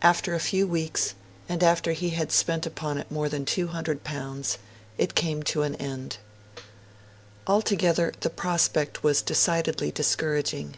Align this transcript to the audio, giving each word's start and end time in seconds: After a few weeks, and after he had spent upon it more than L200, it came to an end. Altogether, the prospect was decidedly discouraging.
After 0.00 0.34
a 0.34 0.40
few 0.40 0.66
weeks, 0.66 1.14
and 1.46 1.62
after 1.62 1.92
he 1.92 2.08
had 2.16 2.32
spent 2.32 2.64
upon 2.64 2.96
it 2.96 3.10
more 3.10 3.28
than 3.28 3.44
L200, 3.44 4.56
it 4.96 5.14
came 5.14 5.42
to 5.42 5.64
an 5.64 5.74
end. 5.74 6.16
Altogether, 7.46 8.14
the 8.20 8.30
prospect 8.30 9.02
was 9.02 9.20
decidedly 9.20 9.90
discouraging. 9.90 10.76